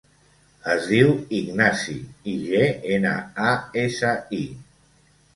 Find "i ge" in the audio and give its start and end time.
2.31-2.61